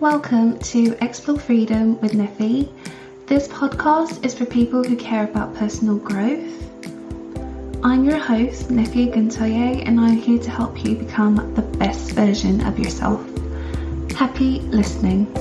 Welcome 0.00 0.58
to 0.58 0.94
Explore 1.02 1.38
Freedom 1.38 1.98
with 2.02 2.12
Neffy. 2.12 2.70
This 3.24 3.48
podcast 3.48 4.26
is 4.26 4.34
for 4.34 4.44
people 4.44 4.84
who 4.84 4.94
care 4.94 5.24
about 5.24 5.54
personal 5.54 5.96
growth. 5.96 6.52
I'm 7.82 8.04
your 8.04 8.18
host, 8.18 8.68
Neffy 8.68 9.10
Guntoye, 9.10 9.86
and 9.86 9.98
I'm 9.98 10.18
here 10.18 10.38
to 10.38 10.50
help 10.50 10.84
you 10.84 10.96
become 10.96 11.54
the 11.54 11.62
best 11.62 12.12
version 12.12 12.60
of 12.66 12.78
yourself. 12.78 13.24
Happy 14.10 14.60
listening. 14.60 15.32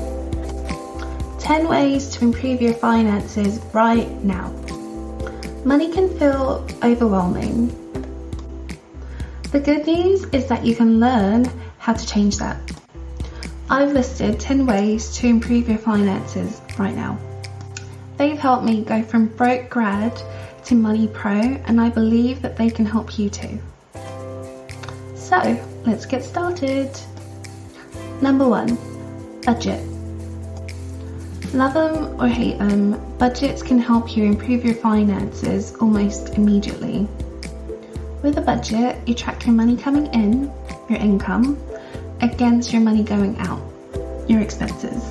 10 1.40 1.68
ways 1.68 2.08
to 2.12 2.24
improve 2.24 2.62
your 2.62 2.76
finances 2.76 3.60
right 3.74 4.10
now. 4.24 4.52
Money 5.66 5.92
can 5.92 6.08
feel 6.18 6.66
overwhelming. 6.82 7.68
The 9.52 9.60
good 9.60 9.86
news 9.86 10.24
is 10.32 10.48
that 10.48 10.66
you 10.66 10.78
can 10.78 11.02
learn 11.02 11.44
how 11.78 11.92
to 11.92 12.08
change 12.08 12.38
that. 12.38 12.58
I've 13.68 13.94
listed 13.94 14.40
10 14.40 14.68
ways 14.68 15.16
to 15.18 15.28
improve 15.28 15.68
your 15.68 15.80
finances 15.80 16.62
right 16.78 16.96
now. 16.96 17.18
They've 18.18 18.38
helped 18.38 18.64
me 18.64 18.84
go 18.84 19.02
from 19.02 19.26
broke 19.26 19.72
grad 19.72 20.22
to 20.66 20.76
money 20.76 21.08
pro, 21.08 21.34
and 21.34 21.82
I 21.82 21.90
believe 21.90 22.44
that 22.44 22.58
they 22.58 22.70
can 22.70 22.86
help 22.86 23.18
you 23.18 23.30
too. 23.30 23.60
So, 25.16 25.60
let's 25.84 26.06
get 26.06 26.24
started. 26.24 26.92
Number 28.22 28.48
one, 28.48 28.78
budget. 29.42 29.84
Love 31.54 31.74
them 31.74 32.22
or 32.22 32.28
hate 32.28 32.60
them, 32.60 33.02
budgets 33.18 33.64
can 33.64 33.80
help 33.80 34.16
you 34.16 34.26
improve 34.26 34.64
your 34.64 34.76
finances 34.76 35.76
almost 35.82 36.36
immediately. 36.36 37.08
With 38.22 38.38
a 38.38 38.42
budget, 38.42 38.98
you 39.08 39.16
track 39.16 39.46
your 39.46 39.56
money 39.56 39.76
coming 39.76 40.06
in, 40.14 40.52
your 40.88 41.00
income, 41.00 41.60
against 42.26 42.74
your 42.74 42.82
money 42.82 43.04
going 43.04 43.38
out, 43.38 43.62
your 44.28 44.42
expenses. 44.42 45.04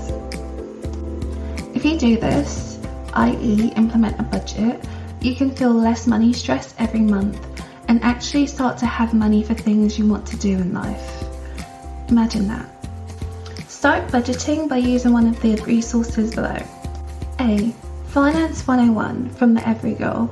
If 1.75 1.85
you 1.85 1.97
do 1.97 2.17
this, 2.19 2.79
i.e., 3.15 3.73
implement 3.77 4.19
a 4.19 4.25
budget, 4.25 4.85
you 5.21 5.35
can 5.37 5.55
feel 5.55 5.73
less 5.73 6.07
money 6.07 6.33
stress 6.33 6.75
every 6.77 7.01
month 7.01 7.39
and 7.89 8.03
actually 8.03 8.47
start 8.47 8.79
to 8.79 8.87
have 8.87 9.15
money 9.15 9.45
for 9.45 9.55
things 9.55 9.99
you 9.99 10.09
want 10.09 10.27
to 10.27 10.37
do 10.37 10.53
in 10.53 10.75
life. 10.75 11.25
Imagine 12.09 12.49
that. 12.49 12.69
Start 13.69 14.09
budgeting 14.09 14.69
by 14.69 14.79
using 14.79 15.13
one 15.13 15.29
of 15.29 15.41
the 15.41 15.55
resources 15.63 16.35
below. 16.35 16.59
A. 17.39 17.73
Finance 18.09 18.67
101 18.67 19.31
from 19.31 19.55
the 19.55 19.69
Every 19.69 19.95
Girl. 19.95 20.31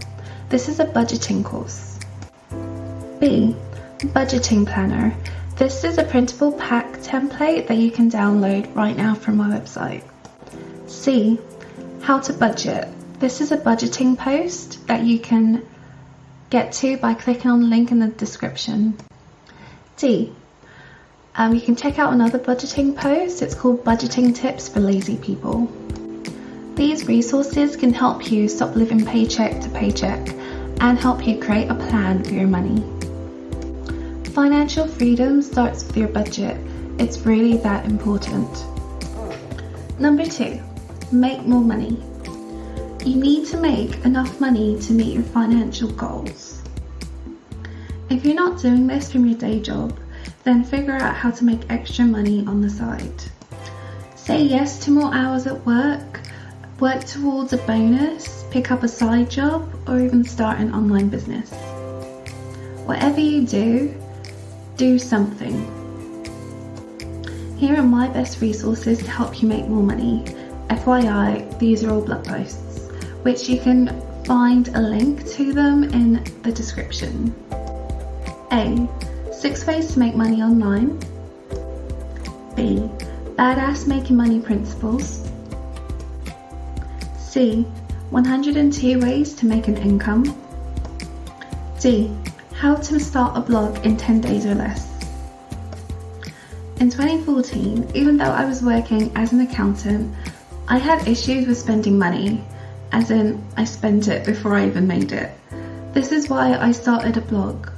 This 0.49 0.69
is 0.69 0.81
a 0.81 0.87
budgeting 0.87 1.45
course. 1.45 1.99
B. 3.21 3.55
Budgeting 3.99 4.67
Planner. 4.67 5.15
This 5.57 5.85
is 5.85 5.99
a 5.99 6.03
printable 6.03 6.53
pack 6.53 6.95
template 6.99 7.69
that 7.69 7.77
you 7.77 7.91
can 7.91 8.11
download 8.11 8.75
right 8.75 8.97
now 8.97 9.15
from 9.15 9.37
my 9.37 9.49
website. 9.49 10.03
C. 10.87 11.39
How 12.01 12.19
to 12.21 12.33
budget. 12.33 12.89
This 13.21 13.41
is 13.41 13.53
a 13.53 13.59
budgeting 13.59 14.17
post 14.17 14.85
that 14.89 15.05
you 15.05 15.21
can 15.21 15.65
get 16.51 16.73
to 16.73 16.97
by 16.97 17.15
clicking 17.15 17.51
on 17.51 17.61
the 17.61 17.67
link 17.67 17.93
in 17.93 18.01
the 18.01 18.09
description. 18.09 18.97
D. 19.99 20.33
Um, 21.37 21.55
you 21.55 21.61
can 21.61 21.77
check 21.77 21.99
out 21.99 22.13
another 22.13 22.39
budgeting 22.39 22.97
post. 22.97 23.43
It's 23.43 23.55
called 23.55 23.85
Budgeting 23.85 24.35
Tips 24.35 24.69
for 24.69 24.81
Lazy 24.81 25.17
People. 25.19 25.71
These 26.75 27.07
resources 27.07 27.77
can 27.77 27.93
help 27.93 28.33
you 28.33 28.49
stop 28.49 28.75
living 28.75 29.05
paycheck 29.05 29.61
to 29.61 29.69
paycheck 29.69 30.31
and 30.81 30.99
help 30.99 31.27
you 31.27 31.39
create 31.39 31.71
a 31.71 31.75
plan 31.75 32.25
for 32.25 32.33
your 32.33 32.49
money. 32.49 32.83
Financial 34.35 34.89
freedom 34.89 35.43
starts 35.43 35.85
with 35.85 35.95
your 35.95 36.09
budget. 36.09 36.57
It's 36.99 37.19
really 37.19 37.59
that 37.59 37.85
important. 37.85 38.49
Number 40.01 40.25
two, 40.25 40.59
make 41.13 41.43
more 41.43 41.61
money. 41.61 42.03
You 43.05 43.17
need 43.17 43.47
to 43.49 43.59
make 43.59 44.03
enough 44.07 44.41
money 44.41 44.81
to 44.81 44.95
meet 44.95 45.13
your 45.13 45.23
financial 45.23 45.91
goals. 45.91 46.63
If 48.09 48.25
you're 48.25 48.35
not 48.35 48.59
doing 48.59 48.87
this 48.87 49.13
from 49.13 49.27
your 49.27 49.39
day 49.39 49.61
job, 49.61 49.99
then 50.45 50.65
figure 50.65 50.95
out 50.95 51.15
how 51.15 51.31
to 51.33 51.45
make 51.45 51.71
extra 51.71 52.07
money 52.07 52.43
on 52.47 52.63
the 52.63 52.71
side. 52.71 53.23
Say 54.17 54.45
yes 54.45 54.83
to 54.87 54.91
more 54.93 55.13
hours 55.13 55.47
at 55.47 55.67
work, 55.67 56.21
work 56.81 57.05
towards 57.05 57.53
a 57.53 57.59
bonus, 57.59 58.47
pick 58.51 58.71
up 58.71 58.83
a 58.83 58.89
side 58.89 59.31
job, 59.31 59.71
or 59.87 60.01
even 60.01 60.25
start 60.25 60.59
an 60.59 60.73
online 60.73 61.11
business. 61.11 61.51
Whatever 62.87 63.21
you 63.21 63.47
do, 63.47 63.95
do 64.77 64.99
something. 64.99 65.55
Here 67.59 67.77
are 67.77 67.83
my 67.83 68.09
best 68.09 68.41
resources 68.41 68.99
to 68.99 69.11
help 69.11 69.41
you 69.41 69.49
make 69.49 69.67
more 69.69 69.83
money. 69.83 70.25
FYI, 70.69 71.59
these 71.59 71.85
are 71.85 71.91
all 71.93 72.01
blog 72.01 72.25
posts, 72.25 72.89
which 73.23 73.49
you 73.49 73.61
can 73.61 74.03
find 74.25 74.69
a 74.69 74.81
link 74.81 75.27
to 75.33 75.53
them 75.53 75.85
in 75.85 76.25
the 76.43 76.53
description. 76.53 77.35
A. 78.53 78.89
Six 79.33 79.67
ways 79.67 79.93
to 79.93 79.99
make 79.99 80.15
money 80.15 80.43
online. 80.43 80.99
B. 82.55 82.89
Badass 83.37 83.87
making 83.87 84.17
money 84.17 84.41
principles. 84.41 85.29
C. 87.19 87.63
102 88.11 89.01
ways 89.01 89.35
to 89.35 89.47
make 89.47 89.69
an 89.69 89.77
income. 89.79 90.25
D. 91.81 92.15
How 92.63 92.77
to 92.77 93.01
start 93.01 93.37
a 93.37 93.41
blog 93.41 93.85
in 93.85 93.97
10 93.97 94.21
days 94.21 94.47
or 94.47 94.55
less. 94.55 94.87
In 96.79 96.91
2014, 96.91 97.91
even 97.93 98.17
though 98.17 98.31
I 98.31 98.45
was 98.45 98.63
working 98.63 99.11
as 99.17 99.33
an 99.33 99.41
accountant, 99.41 100.15
I 100.69 100.79
had 100.79 101.09
issues 101.09 101.49
with 101.49 101.59
spending 101.59 101.99
money, 101.99 102.41
as 102.93 103.11
in, 103.11 103.43
I 103.57 103.65
spent 103.65 104.07
it 104.07 104.25
before 104.25 104.55
I 104.55 104.69
even 104.69 104.87
made 104.87 105.11
it. 105.11 105.33
This 105.93 106.13
is 106.13 106.29
why 106.31 106.57
I 106.57 106.71
started 106.71 107.17
a 107.17 107.21
blog. 107.21 107.69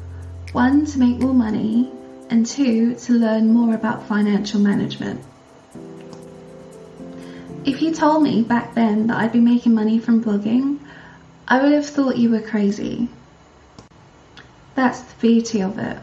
One, 0.52 0.84
to 0.84 0.98
make 0.98 1.18
more 1.18 1.32
money, 1.32 1.90
and 2.28 2.44
two, 2.44 2.94
to 2.94 3.12
learn 3.14 3.54
more 3.54 3.74
about 3.74 4.06
financial 4.06 4.60
management. 4.60 5.18
If 7.64 7.80
you 7.80 7.94
told 7.94 8.22
me 8.22 8.42
back 8.42 8.74
then 8.74 9.06
that 9.06 9.16
I'd 9.16 9.32
be 9.32 9.40
making 9.40 9.74
money 9.74 9.98
from 9.98 10.22
blogging, 10.22 10.78
I 11.48 11.62
would 11.62 11.72
have 11.72 11.86
thought 11.86 12.18
you 12.18 12.28
were 12.28 12.42
crazy. 12.42 13.08
That's 14.74 15.00
the 15.00 15.14
beauty 15.20 15.62
of 15.62 15.78
it. 15.78 15.98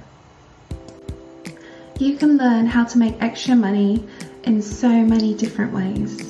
You 1.99 2.17
can 2.17 2.37
learn 2.37 2.65
how 2.65 2.85
to 2.85 2.97
make 2.97 3.21
extra 3.21 3.55
money 3.55 4.03
in 4.43 4.61
so 4.61 4.89
many 4.89 5.33
different 5.33 5.73
ways. 5.73 6.21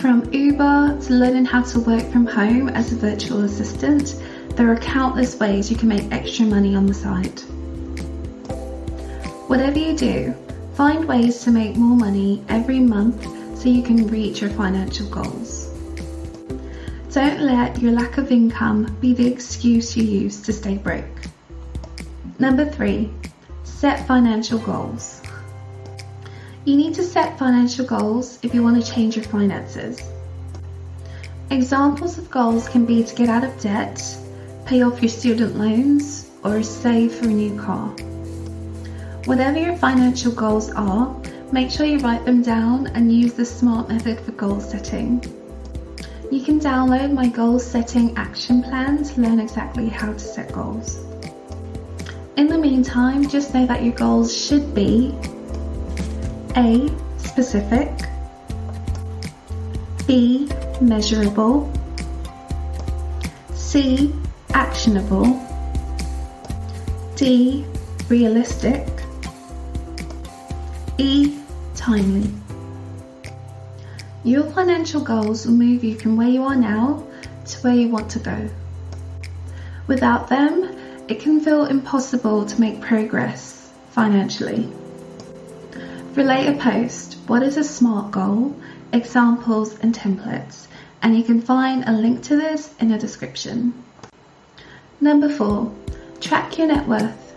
From 0.00 0.32
Uber 0.32 0.98
to 1.02 1.12
learning 1.12 1.44
how 1.44 1.62
to 1.62 1.80
work 1.80 2.10
from 2.10 2.26
home 2.26 2.68
as 2.70 2.92
a 2.92 2.96
virtual 2.96 3.44
assistant, 3.44 4.16
there 4.56 4.70
are 4.70 4.76
countless 4.76 5.38
ways 5.38 5.70
you 5.70 5.76
can 5.76 5.88
make 5.88 6.10
extra 6.10 6.46
money 6.46 6.74
on 6.74 6.86
the 6.86 6.94
side. 6.94 7.40
Whatever 9.46 9.78
you 9.78 9.96
do, 9.96 10.34
find 10.74 11.06
ways 11.06 11.42
to 11.44 11.50
make 11.50 11.76
more 11.76 11.96
money 11.96 12.42
every 12.48 12.78
month 12.78 13.22
so 13.58 13.68
you 13.68 13.82
can 13.82 14.06
reach 14.06 14.40
your 14.40 14.50
financial 14.50 15.06
goals. 15.08 15.59
Don't 17.12 17.40
let 17.40 17.82
your 17.82 17.90
lack 17.90 18.18
of 18.18 18.30
income 18.30 18.96
be 19.00 19.12
the 19.12 19.26
excuse 19.26 19.96
you 19.96 20.04
use 20.04 20.40
to 20.42 20.52
stay 20.52 20.76
broke. 20.76 21.04
Number 22.38 22.64
three, 22.64 23.10
set 23.64 24.06
financial 24.06 24.60
goals. 24.60 25.20
You 26.64 26.76
need 26.76 26.94
to 26.94 27.02
set 27.02 27.36
financial 27.36 27.84
goals 27.84 28.38
if 28.44 28.54
you 28.54 28.62
want 28.62 28.80
to 28.80 28.92
change 28.92 29.16
your 29.16 29.24
finances. 29.24 30.00
Examples 31.50 32.16
of 32.16 32.30
goals 32.30 32.68
can 32.68 32.86
be 32.86 33.02
to 33.02 33.14
get 33.16 33.28
out 33.28 33.42
of 33.42 33.60
debt, 33.60 34.00
pay 34.64 34.82
off 34.82 35.02
your 35.02 35.08
student 35.08 35.56
loans, 35.56 36.30
or 36.44 36.62
save 36.62 37.12
for 37.12 37.24
a 37.24 37.32
new 37.32 37.60
car. 37.60 37.88
Whatever 39.24 39.58
your 39.58 39.76
financial 39.76 40.30
goals 40.30 40.70
are, 40.70 41.12
make 41.50 41.72
sure 41.72 41.86
you 41.86 41.98
write 41.98 42.24
them 42.24 42.40
down 42.40 42.86
and 42.94 43.12
use 43.12 43.34
the 43.34 43.44
SMART 43.44 43.88
method 43.88 44.20
for 44.20 44.30
goal 44.30 44.60
setting. 44.60 45.39
You 46.30 46.44
can 46.44 46.60
download 46.60 47.12
my 47.12 47.26
goal 47.26 47.58
setting 47.58 48.16
action 48.16 48.62
plan 48.62 49.02
to 49.02 49.20
learn 49.20 49.40
exactly 49.40 49.88
how 49.88 50.12
to 50.12 50.18
set 50.18 50.52
goals. 50.52 51.04
In 52.36 52.46
the 52.46 52.56
meantime, 52.56 53.28
just 53.28 53.52
know 53.52 53.66
that 53.66 53.82
your 53.82 53.94
goals 53.94 54.32
should 54.32 54.72
be 54.72 55.12
A. 56.56 56.88
Specific 57.18 57.90
B. 60.06 60.48
Measurable 60.80 61.68
C. 63.52 64.14
Actionable 64.54 65.26
D. 67.16 67.64
Realistic 68.08 68.86
E. 70.96 71.36
Timely 71.74 72.39
your 74.22 74.44
financial 74.50 75.00
goals 75.00 75.46
will 75.46 75.54
move 75.54 75.82
you 75.82 75.98
from 75.98 76.16
where 76.16 76.28
you 76.28 76.42
are 76.42 76.56
now 76.56 77.02
to 77.46 77.58
where 77.60 77.74
you 77.74 77.88
want 77.88 78.10
to 78.10 78.18
go. 78.18 78.50
Without 79.86 80.28
them, 80.28 80.76
it 81.08 81.20
can 81.20 81.40
feel 81.40 81.64
impossible 81.64 82.44
to 82.44 82.60
make 82.60 82.80
progress 82.80 83.72
financially. 83.90 84.70
Relate 86.14 86.48
a 86.48 86.58
post. 86.58 87.16
What 87.26 87.42
is 87.42 87.56
a 87.56 87.64
SMART 87.64 88.10
goal? 88.10 88.54
Examples 88.92 89.78
and 89.78 89.94
templates. 89.94 90.66
And 91.02 91.16
you 91.16 91.24
can 91.24 91.40
find 91.40 91.84
a 91.86 91.92
link 91.92 92.22
to 92.24 92.36
this 92.36 92.74
in 92.78 92.88
the 92.88 92.98
description. 92.98 93.72
Number 95.00 95.30
four, 95.30 95.74
track 96.20 96.58
your 96.58 96.66
net 96.66 96.86
worth. 96.86 97.34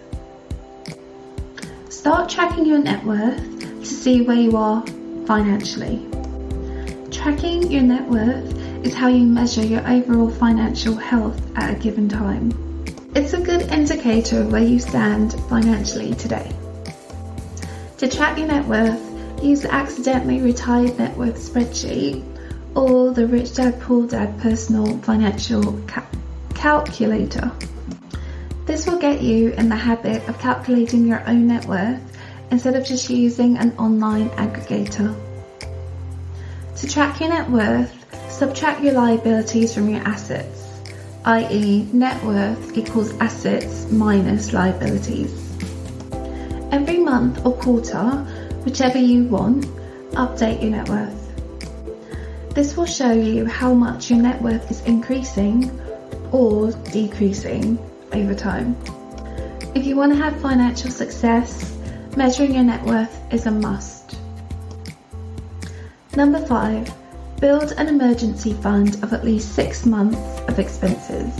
Start 1.89 2.29
tracking 2.29 2.65
your 2.65 2.79
net 2.79 3.06
worth 3.06 3.59
to 3.59 3.86
see 3.86 4.21
where 4.21 4.36
you 4.36 4.57
are 4.57 4.86
financially. 5.25 6.12
Tracking 7.23 7.71
your 7.71 7.83
net 7.83 8.05
worth 8.09 8.53
is 8.85 8.93
how 8.93 9.07
you 9.07 9.25
measure 9.25 9.65
your 9.65 9.79
overall 9.87 10.29
financial 10.29 10.93
health 10.93 11.41
at 11.55 11.73
a 11.73 11.79
given 11.79 12.09
time. 12.09 12.51
It's 13.15 13.31
a 13.31 13.39
good 13.39 13.61
indicator 13.71 14.41
of 14.41 14.51
where 14.51 14.61
you 14.61 14.77
stand 14.77 15.31
financially 15.47 16.15
today. 16.15 16.53
To 17.99 18.09
track 18.09 18.37
your 18.37 18.47
net 18.47 18.67
worth, 18.67 19.01
use 19.41 19.61
the 19.61 19.73
accidentally 19.73 20.41
retired 20.41 20.99
net 20.99 21.15
worth 21.15 21.37
spreadsheet 21.37 22.25
or 22.75 23.13
the 23.13 23.25
Rich 23.25 23.55
Dad 23.55 23.79
Poor 23.79 24.05
Dad 24.05 24.37
personal 24.41 24.97
financial 24.97 25.81
ca- 25.87 26.05
calculator. 26.55 27.49
This 28.65 28.85
will 28.85 28.99
get 28.99 29.21
you 29.21 29.51
in 29.51 29.69
the 29.69 29.77
habit 29.77 30.27
of 30.27 30.37
calculating 30.39 31.07
your 31.07 31.25
own 31.25 31.47
net 31.47 31.63
worth 31.67 32.01
instead 32.51 32.75
of 32.75 32.85
just 32.85 33.09
using 33.09 33.57
an 33.59 33.71
online 33.77 34.27
aggregator. 34.31 35.17
To 36.83 36.89
track 36.89 37.21
your 37.21 37.30
net 37.30 37.50
worth, 37.50 38.30
subtract 38.30 38.81
your 38.81 38.91
liabilities 38.91 39.74
from 39.74 39.88
your 39.88 40.01
assets, 40.01 40.68
i.e. 41.24 41.88
net 41.94 42.21
worth 42.25 42.77
equals 42.77 43.13
assets 43.21 43.89
minus 43.89 44.51
liabilities. 44.51 45.31
Every 46.74 46.97
month 46.97 47.45
or 47.45 47.53
quarter, 47.53 48.25
whichever 48.65 48.97
you 48.97 49.24
want, 49.24 49.65
update 50.15 50.62
your 50.62 50.71
net 50.71 50.89
worth. 50.89 52.53
This 52.53 52.75
will 52.75 52.86
show 52.86 53.13
you 53.13 53.45
how 53.45 53.74
much 53.74 54.09
your 54.09 54.19
net 54.19 54.41
worth 54.41 54.69
is 54.69 54.81
increasing 54.81 55.71
or 56.33 56.71
decreasing 56.91 57.79
over 58.12 58.36
time. 58.36 58.75
If 59.74 59.86
you 59.86 59.95
want 59.95 60.12
to 60.12 60.18
have 60.18 60.41
financial 60.41 60.91
success, 60.91 61.77
measuring 62.18 62.56
your 62.56 62.65
net 62.65 62.83
worth 62.83 63.18
is 63.31 63.45
a 63.45 63.51
must. 63.51 64.02
Number 66.15 66.45
five, 66.45 66.94
build 67.39 67.71
an 67.71 67.88
emergency 67.88 68.54
fund 68.54 69.04
of 69.04 69.13
at 69.13 69.25
least 69.25 69.56
six 69.56 69.83
months 69.83 70.42
of 70.48 70.60
expenses. 70.60 71.33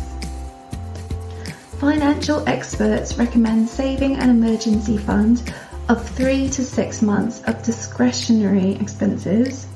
Financial 1.80 2.44
experts 2.50 3.18
recommend 3.20 3.70
saving 3.70 4.16
an 4.16 4.31
emergency 4.31 4.98
fund 4.98 5.54
of 5.90 6.10
three 6.10 6.50
to 6.50 6.64
six 6.64 7.04
months 7.04 7.44
of 7.44 7.62
discretionary 7.62 8.72
expenses, 8.75 9.68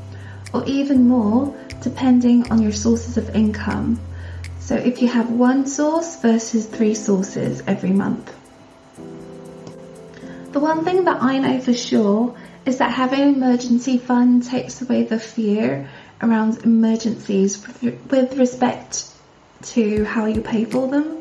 or 0.51 0.65
even 0.65 1.07
more 1.07 1.55
depending 1.81 2.49
on 2.51 2.59
your 2.59 2.71
sources 2.71 3.17
of 3.17 3.35
income. 3.35 3.99
So 4.59 4.75
if 4.75 4.99
you 4.99 5.07
have 5.09 5.29
one 5.29 5.67
source 5.67 6.19
versus 6.21 6.65
three 6.65 6.95
sources 6.95 7.61
every 7.67 7.91
month. 7.91 8.33
The 10.53 10.59
one 10.59 10.83
thing 10.83 11.03
that 11.03 11.21
I 11.21 11.37
know 11.37 11.59
for 11.59 11.73
sure 11.73 12.35
is 12.67 12.79
that 12.79 12.91
having 12.91 13.21
an 13.21 13.35
emergency 13.35 13.97
fund 13.97 14.43
takes 14.43 14.81
away 14.81 15.01
the 15.03 15.17
fear 15.17 15.89
around 16.21 16.57
emergencies 16.65 17.65
with 17.81 18.37
respect 18.37 19.05
to 19.61 20.03
how 20.03 20.25
you 20.25 20.41
pay 20.41 20.65
for 20.65 20.85
them. 20.89 21.17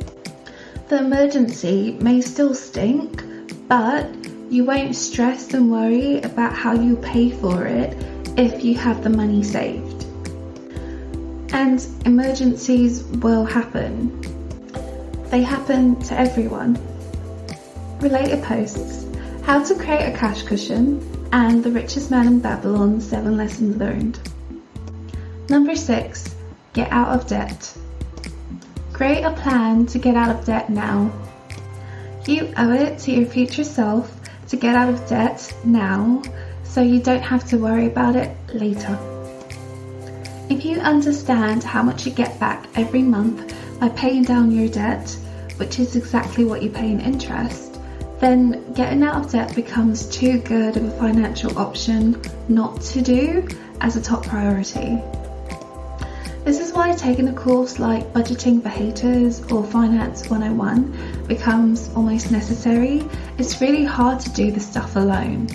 The 0.88 0.98
emergency 0.98 1.96
may 2.00 2.20
still 2.20 2.52
stink, 2.52 3.22
but 3.68 4.12
you 4.50 4.64
won't 4.64 4.96
stress 4.96 5.54
and 5.54 5.70
worry 5.70 6.20
about 6.22 6.52
how 6.52 6.74
you 6.74 6.96
pay 6.96 7.30
for 7.30 7.64
it 7.64 7.96
if 8.36 8.64
you 8.64 8.74
have 8.78 9.04
the 9.04 9.10
money 9.10 9.44
saved. 9.44 10.04
And 11.52 11.86
emergencies 12.04 13.04
will 13.04 13.44
happen. 13.44 14.20
They 15.30 15.42
happen 15.42 16.00
to 16.02 16.18
everyone. 16.18 16.76
Related 18.00 18.42
posts 18.42 19.06
How 19.44 19.62
to 19.62 19.76
create 19.76 20.12
a 20.12 20.16
cash 20.16 20.42
cushion 20.42 21.15
and 21.36 21.62
The 21.62 21.70
Richest 21.70 22.10
Man 22.10 22.26
in 22.26 22.40
Babylon 22.40 22.98
7 22.98 23.36
Lessons 23.36 23.76
Learned. 23.76 24.18
Number 25.50 25.76
6. 25.76 26.34
Get 26.72 26.90
out 26.90 27.08
of 27.08 27.26
debt. 27.26 27.76
Create 28.94 29.22
a 29.22 29.32
plan 29.32 29.84
to 29.84 29.98
get 29.98 30.14
out 30.16 30.34
of 30.34 30.46
debt 30.46 30.70
now. 30.70 31.12
You 32.26 32.54
owe 32.56 32.72
it 32.72 32.98
to 33.00 33.12
your 33.12 33.26
future 33.26 33.64
self 33.64 34.18
to 34.48 34.56
get 34.56 34.74
out 34.76 34.88
of 34.88 35.06
debt 35.10 35.54
now 35.62 36.22
so 36.64 36.80
you 36.80 37.00
don't 37.00 37.22
have 37.22 37.46
to 37.50 37.58
worry 37.58 37.84
about 37.84 38.16
it 38.16 38.34
later. 38.54 38.98
If 40.48 40.64
you 40.64 40.78
understand 40.78 41.62
how 41.62 41.82
much 41.82 42.06
you 42.06 42.12
get 42.12 42.40
back 42.40 42.66
every 42.76 43.02
month 43.02 43.54
by 43.78 43.90
paying 43.90 44.22
down 44.22 44.52
your 44.52 44.68
debt, 44.68 45.14
which 45.58 45.80
is 45.80 45.96
exactly 45.96 46.46
what 46.46 46.62
you 46.62 46.70
pay 46.70 46.90
in 46.90 46.98
interest, 46.98 47.75
then 48.20 48.72
getting 48.72 49.02
out 49.02 49.24
of 49.24 49.32
debt 49.32 49.54
becomes 49.54 50.06
too 50.08 50.38
good 50.40 50.76
of 50.76 50.84
a 50.84 50.90
financial 50.92 51.58
option 51.58 52.20
not 52.48 52.80
to 52.80 53.02
do 53.02 53.46
as 53.80 53.96
a 53.96 54.02
top 54.02 54.24
priority. 54.24 54.98
This 56.44 56.60
is 56.60 56.72
why 56.72 56.94
taking 56.94 57.28
a 57.28 57.32
course 57.32 57.78
like 57.78 58.12
Budgeting 58.12 58.62
for 58.62 58.68
Haters 58.68 59.42
or 59.50 59.64
Finance 59.64 60.30
101 60.30 61.26
becomes 61.26 61.90
almost 61.96 62.30
necessary. 62.30 63.04
It's 63.36 63.60
really 63.60 63.84
hard 63.84 64.20
to 64.20 64.30
do 64.30 64.52
this 64.52 64.66
stuff 64.66 64.94
alone. 64.94 65.48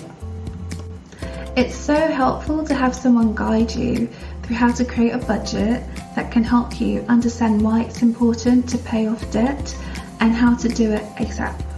It's 1.56 1.74
so 1.74 1.94
helpful 1.94 2.64
to 2.66 2.74
have 2.74 2.94
someone 2.94 3.34
guide 3.34 3.74
you 3.74 4.08
through 4.42 4.56
how 4.56 4.70
to 4.72 4.84
create 4.84 5.12
a 5.12 5.18
budget 5.18 5.82
that 6.14 6.30
can 6.30 6.44
help 6.44 6.80
you 6.80 7.00
understand 7.08 7.62
why 7.62 7.82
it's 7.82 8.02
important 8.02 8.68
to 8.68 8.78
pay 8.78 9.06
off 9.06 9.30
debt 9.32 9.76
and 10.20 10.32
how 10.34 10.54
to 10.56 10.68
do 10.68 10.92
it 10.92 11.02
ASAP. 11.16 11.71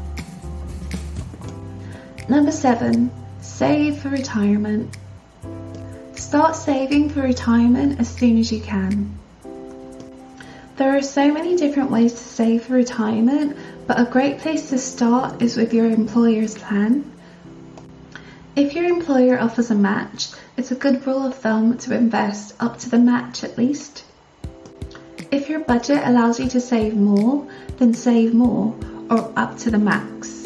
Number 2.26 2.52
seven, 2.52 3.10
save 3.42 3.98
for 3.98 4.08
retirement. 4.08 4.96
Start 6.14 6.56
saving 6.56 7.10
for 7.10 7.20
retirement 7.20 8.00
as 8.00 8.08
soon 8.08 8.38
as 8.38 8.50
you 8.50 8.60
can. 8.60 9.18
There 10.76 10.96
are 10.96 11.02
so 11.02 11.30
many 11.30 11.54
different 11.54 11.90
ways 11.90 12.12
to 12.12 12.18
save 12.18 12.64
for 12.64 12.72
retirement, 12.72 13.56
but 13.86 14.00
a 14.00 14.10
great 14.10 14.38
place 14.38 14.70
to 14.70 14.78
start 14.78 15.42
is 15.42 15.56
with 15.56 15.74
your 15.74 15.86
employer's 15.86 16.56
plan. 16.56 17.12
If 18.56 18.74
your 18.74 18.86
employer 18.86 19.38
offers 19.38 19.70
a 19.70 19.74
match, 19.74 20.28
it's 20.56 20.70
a 20.70 20.76
good 20.76 21.06
rule 21.06 21.26
of 21.26 21.34
thumb 21.34 21.76
to 21.78 21.94
invest 21.94 22.54
up 22.58 22.78
to 22.78 22.88
the 22.88 22.98
match 22.98 23.44
at 23.44 23.58
least. 23.58 24.04
If 25.30 25.50
your 25.50 25.60
budget 25.60 26.00
allows 26.04 26.40
you 26.40 26.48
to 26.48 26.60
save 26.60 26.96
more, 26.96 27.46
then 27.76 27.92
save 27.92 28.32
more 28.32 28.74
or 29.10 29.30
up 29.36 29.58
to 29.58 29.70
the 29.70 29.78
max. 29.78 30.43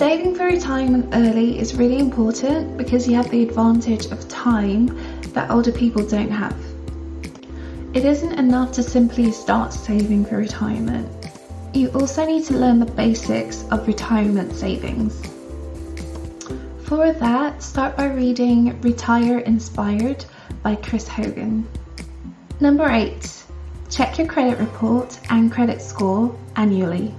Saving 0.00 0.34
for 0.34 0.44
retirement 0.46 1.10
early 1.12 1.58
is 1.58 1.74
really 1.74 1.98
important 1.98 2.78
because 2.78 3.06
you 3.06 3.16
have 3.16 3.30
the 3.30 3.42
advantage 3.42 4.06
of 4.06 4.26
time 4.30 4.86
that 5.34 5.50
older 5.50 5.72
people 5.72 6.02
don't 6.02 6.30
have. 6.30 6.56
It 7.92 8.06
isn't 8.06 8.32
enough 8.38 8.72
to 8.72 8.82
simply 8.82 9.30
start 9.30 9.74
saving 9.74 10.24
for 10.24 10.38
retirement. 10.38 11.06
You 11.74 11.90
also 11.90 12.24
need 12.24 12.46
to 12.46 12.54
learn 12.54 12.78
the 12.78 12.86
basics 12.86 13.66
of 13.70 13.86
retirement 13.86 14.54
savings. 14.54 15.20
For 16.84 17.12
that, 17.12 17.62
start 17.62 17.94
by 17.94 18.06
reading 18.06 18.80
Retire 18.80 19.40
Inspired 19.40 20.24
by 20.62 20.76
Chris 20.76 21.08
Hogan. 21.08 21.68
Number 22.58 22.88
8. 22.88 23.44
Check 23.90 24.16
your 24.16 24.28
credit 24.28 24.60
report 24.60 25.20
and 25.28 25.52
credit 25.52 25.82
score 25.82 26.34
annually. 26.56 27.14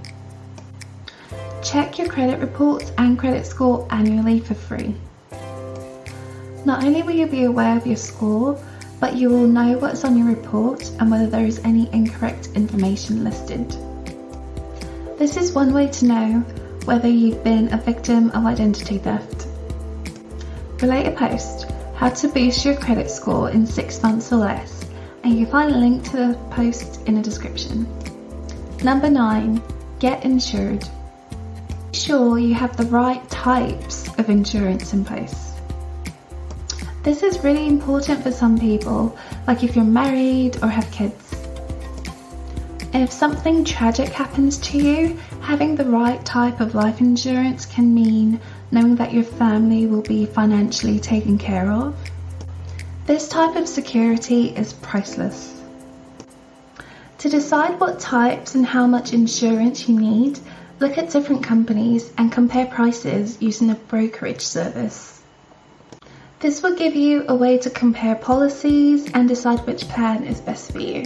Check 1.62 1.96
your 1.96 2.08
credit 2.08 2.40
reports 2.40 2.90
and 2.98 3.16
credit 3.16 3.46
score 3.46 3.86
annually 3.90 4.40
for 4.40 4.54
free. 4.54 4.96
Not 6.64 6.82
only 6.82 7.02
will 7.02 7.12
you 7.12 7.28
be 7.28 7.44
aware 7.44 7.76
of 7.76 7.86
your 7.86 7.96
score, 7.96 8.60
but 8.98 9.14
you 9.14 9.28
will 9.30 9.46
know 9.46 9.78
what's 9.78 10.04
on 10.04 10.18
your 10.18 10.26
report 10.26 10.90
and 10.98 11.08
whether 11.08 11.28
there 11.28 11.46
is 11.46 11.60
any 11.60 11.88
incorrect 11.92 12.48
information 12.56 13.22
listed. 13.22 13.68
This 15.18 15.36
is 15.36 15.52
one 15.52 15.72
way 15.72 15.86
to 15.86 16.04
know 16.04 16.40
whether 16.84 17.08
you've 17.08 17.44
been 17.44 17.72
a 17.72 17.76
victim 17.76 18.30
of 18.30 18.44
identity 18.44 18.98
theft. 18.98 19.46
Relate 20.82 21.06
a 21.06 21.12
post, 21.12 21.70
how 21.94 22.08
to 22.08 22.26
boost 22.26 22.64
your 22.64 22.74
credit 22.74 23.08
score 23.08 23.50
in 23.50 23.66
six 23.66 24.02
months 24.02 24.32
or 24.32 24.38
less, 24.38 24.84
and 25.22 25.38
you 25.38 25.46
can 25.46 25.52
find 25.52 25.70
a 25.70 25.78
link 25.78 26.02
to 26.10 26.16
the 26.16 26.38
post 26.50 27.00
in 27.06 27.14
the 27.14 27.22
description. 27.22 27.86
Number 28.82 29.08
9. 29.08 29.62
Get 30.00 30.24
insured 30.24 30.84
sure 31.92 32.38
you 32.38 32.54
have 32.54 32.76
the 32.76 32.86
right 32.86 33.28
types 33.30 34.08
of 34.18 34.28
insurance 34.28 34.92
in 34.92 35.04
place. 35.04 35.52
This 37.02 37.22
is 37.22 37.42
really 37.42 37.66
important 37.66 38.22
for 38.22 38.32
some 38.32 38.58
people, 38.58 39.16
like 39.46 39.62
if 39.62 39.76
you're 39.76 39.84
married 39.84 40.62
or 40.62 40.68
have 40.68 40.90
kids. 40.90 41.34
If 42.94 43.10
something 43.10 43.64
tragic 43.64 44.10
happens 44.10 44.58
to 44.58 44.78
you, 44.78 45.18
having 45.40 45.74
the 45.74 45.84
right 45.84 46.24
type 46.24 46.60
of 46.60 46.74
life 46.74 47.00
insurance 47.00 47.66
can 47.66 47.94
mean 47.94 48.40
knowing 48.70 48.96
that 48.96 49.12
your 49.12 49.24
family 49.24 49.86
will 49.86 50.02
be 50.02 50.26
financially 50.26 51.00
taken 51.00 51.38
care 51.38 51.70
of. 51.70 51.96
This 53.06 53.28
type 53.28 53.56
of 53.56 53.66
security 53.66 54.50
is 54.50 54.72
priceless. 54.74 55.60
To 57.18 57.28
decide 57.28 57.80
what 57.80 57.98
types 57.98 58.54
and 58.54 58.64
how 58.64 58.86
much 58.86 59.12
insurance 59.12 59.88
you 59.88 59.98
need, 59.98 60.38
look 60.82 60.98
at 60.98 61.10
different 61.10 61.44
companies 61.44 62.12
and 62.18 62.32
compare 62.32 62.66
prices 62.66 63.40
using 63.40 63.70
a 63.70 63.74
brokerage 63.86 64.40
service. 64.40 65.22
This 66.40 66.60
will 66.60 66.74
give 66.74 66.96
you 66.96 67.24
a 67.28 67.36
way 67.36 67.56
to 67.58 67.70
compare 67.70 68.16
policies 68.16 69.08
and 69.14 69.28
decide 69.28 69.60
which 69.60 69.88
plan 69.88 70.24
is 70.24 70.40
best 70.40 70.72
for 70.72 70.80
you. 70.80 71.04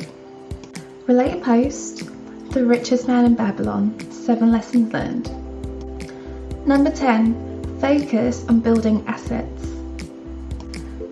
Related 1.07 1.43
post 1.43 2.09
The 2.53 2.65
Richest 2.65 3.07
Man 3.07 3.27
in 3.27 3.35
Babylon 3.35 4.01
7 4.11 4.51
Lessons 4.51 4.95
Learned. 4.95 6.67
Number 6.67 6.91
10 6.91 7.79
Focus 7.79 8.47
on 8.49 8.61
building 8.61 9.05
assets. 9.07 9.67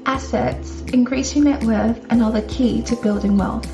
Assets 0.07 0.81
increase 0.95 1.37
your 1.37 1.45
net 1.45 1.63
worth 1.65 2.03
and 2.09 2.23
are 2.23 2.33
the 2.33 2.41
key 2.43 2.81
to 2.85 2.97
building 2.97 3.37
wealth. 3.37 3.69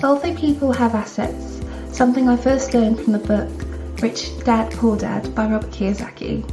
Wealthy 0.00 0.36
people 0.36 0.70
have 0.72 0.94
assets, 0.94 1.60
something 1.90 2.28
I 2.28 2.36
first 2.36 2.72
learned 2.72 3.00
from 3.00 3.14
the 3.14 3.18
book 3.18 3.63
Rich 4.02 4.44
Dad 4.44 4.72
Poor 4.72 4.96
Dad 4.96 5.34
by 5.34 5.46
Robert 5.46 5.70
Kiyosaki. 5.70 6.48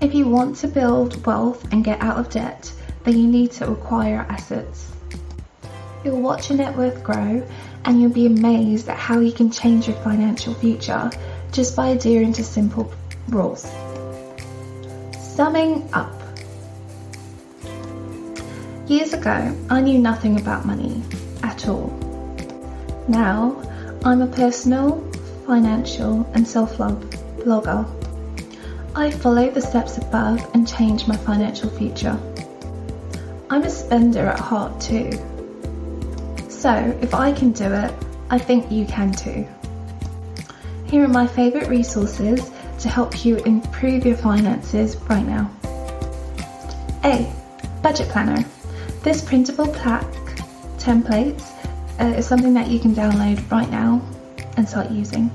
If 0.00 0.14
you 0.14 0.28
want 0.28 0.56
to 0.56 0.68
build 0.68 1.24
wealth 1.24 1.72
and 1.72 1.84
get 1.84 2.02
out 2.02 2.18
of 2.18 2.28
debt, 2.28 2.70
then 3.04 3.18
you 3.18 3.26
need 3.26 3.52
to 3.52 3.70
acquire 3.70 4.26
assets. 4.28 4.90
You'll 6.04 6.20
watch 6.20 6.50
your 6.50 6.58
net 6.58 6.76
worth 6.76 7.02
grow 7.02 7.46
and 7.84 8.00
you'll 8.00 8.10
be 8.10 8.26
amazed 8.26 8.88
at 8.88 8.98
how 8.98 9.20
you 9.20 9.32
can 9.32 9.50
change 9.50 9.88
your 9.88 9.96
financial 9.98 10.54
future 10.54 11.10
just 11.52 11.76
by 11.76 11.88
adhering 11.88 12.32
to 12.34 12.44
simple 12.44 12.92
rules. 13.28 13.62
Summing 15.18 15.88
up. 15.92 16.12
Years 18.86 19.14
ago, 19.14 19.56
I 19.70 19.80
knew 19.80 19.98
nothing 19.98 20.38
about 20.38 20.66
money 20.66 21.02
at 21.42 21.68
all. 21.68 21.88
Now, 23.08 23.62
I'm 24.04 24.20
a 24.20 24.26
personal, 24.26 25.02
financial, 25.46 26.28
and 26.34 26.46
self 26.46 26.78
love 26.78 27.00
blogger. 27.38 27.84
I 28.94 29.10
follow 29.10 29.50
the 29.50 29.60
steps 29.60 29.98
above 29.98 30.48
and 30.54 30.68
change 30.68 31.06
my 31.06 31.16
financial 31.16 31.70
future. 31.70 32.18
I'm 33.50 33.62
a 33.62 33.70
spender 33.70 34.26
at 34.26 34.38
heart 34.38 34.80
too. 34.80 35.10
So, 36.48 36.72
if 37.02 37.14
I 37.14 37.32
can 37.32 37.52
do 37.52 37.72
it, 37.72 37.92
I 38.30 38.38
think 38.38 38.70
you 38.70 38.86
can 38.86 39.12
too. 39.12 39.46
Here 40.86 41.04
are 41.04 41.08
my 41.08 41.26
favourite 41.26 41.68
resources 41.68 42.50
to 42.80 42.88
help 42.88 43.24
you 43.24 43.36
improve 43.38 44.06
your 44.06 44.16
finances 44.16 44.96
right 45.08 45.26
now. 45.26 45.50
A. 47.04 47.30
Budget 47.82 48.08
Planner. 48.08 48.44
This 49.02 49.22
printable 49.22 49.68
plaque 49.68 50.10
templates 50.78 51.50
uh, 52.00 52.14
is 52.16 52.26
something 52.26 52.54
that 52.54 52.68
you 52.68 52.78
can 52.78 52.94
download 52.94 53.50
right 53.50 53.70
now 53.70 54.00
and 54.56 54.68
start 54.68 54.90
using. 54.90 55.30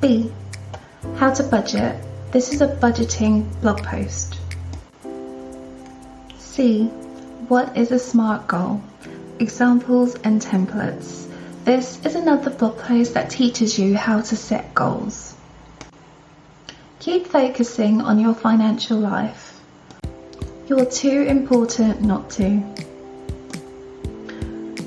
B. 0.00 0.32
How 1.16 1.32
to 1.32 1.42
budget. 1.42 1.96
This 2.32 2.52
is 2.52 2.60
a 2.60 2.68
budgeting 2.68 3.48
blog 3.60 3.82
post. 3.82 4.38
C. 6.38 6.86
What 7.48 7.76
is 7.76 7.90
a 7.90 7.98
SMART 7.98 8.46
goal? 8.46 8.80
Examples 9.38 10.14
and 10.24 10.40
templates. 10.40 11.28
This 11.64 12.04
is 12.04 12.14
another 12.14 12.50
blog 12.50 12.78
post 12.78 13.14
that 13.14 13.30
teaches 13.30 13.78
you 13.78 13.96
how 13.96 14.20
to 14.20 14.36
set 14.36 14.74
goals. 14.74 15.34
Keep 17.00 17.26
focusing 17.26 18.00
on 18.00 18.18
your 18.18 18.34
financial 18.34 18.98
life. 18.98 19.60
You're 20.66 20.86
too 20.86 21.22
important 21.22 22.00
not 22.00 22.30
to. 22.30 22.62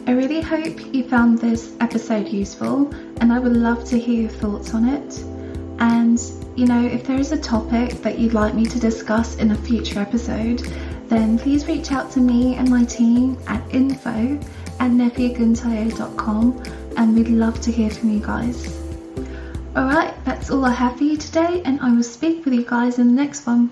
I 0.08 0.12
really 0.12 0.40
hope 0.40 0.96
you 0.96 1.04
found 1.04 1.38
this 1.38 1.76
episode 1.82 2.30
useful 2.30 2.90
and 3.20 3.34
I 3.34 3.40
would 3.40 3.52
love 3.52 3.84
to 3.90 4.00
hear 4.00 4.22
your 4.22 4.30
thoughts 4.30 4.74
on 4.74 4.88
it. 4.88 5.20
And, 5.80 6.18
you 6.56 6.66
know, 6.66 6.82
if 6.82 7.04
there 7.06 7.20
is 7.20 7.34
a 7.34 7.38
topic 7.38 7.90
that 8.04 8.18
you'd 8.18 8.32
like 8.32 8.56
me 8.56 8.66
to 8.68 8.80
discuss 8.80 9.36
in 9.36 9.52
a 9.52 9.56
future 9.56 10.00
episode, 10.00 10.60
then 11.10 11.38
please 11.38 11.68
reach 11.68 11.92
out 11.92 12.10
to 12.12 12.22
me 12.22 12.56
and 12.56 12.70
my 12.70 12.86
team 12.86 13.38
at 13.48 13.62
info 13.76 14.40
at 14.80 14.92
nefiaguntayo.com 14.92 16.64
and 16.96 17.14
we'd 17.14 17.28
love 17.28 17.60
to 17.60 17.70
hear 17.70 17.90
from 17.90 18.10
you 18.12 18.22
guys. 18.22 18.82
Alright, 19.76 20.14
that's 20.24 20.50
all 20.50 20.64
I 20.64 20.72
have 20.72 20.98
for 20.98 21.04
you 21.04 21.18
today 21.18 21.62
and 21.66 21.82
I 21.82 21.92
will 21.92 22.02
speak 22.02 22.46
with 22.46 22.54
you 22.54 22.64
guys 22.64 22.98
in 22.98 23.08
the 23.08 23.22
next 23.22 23.46
one. 23.46 23.72